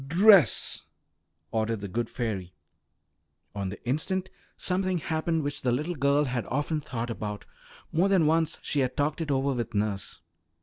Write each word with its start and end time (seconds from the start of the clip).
"Dress!" 0.07 0.85
ordered 1.51 1.81
the 1.81 1.87
good 1.87 2.09
fairy. 2.09 2.55
On 3.53 3.69
the 3.69 3.87
instant 3.87 4.31
something 4.57 4.97
happened 4.97 5.43
which 5.43 5.61
the 5.61 5.71
little 5.71 5.93
girl 5.93 6.23
had 6.23 6.47
often 6.47 6.81
thought 6.81 7.11
about; 7.11 7.45
more 7.91 8.09
than 8.09 8.25
once 8.25 8.57
she 8.63 8.79
had 8.79 8.97
talked 8.97 9.21
it 9.21 9.29
over 9.29 9.53
with 9.53 9.75
nurse. 9.75 10.21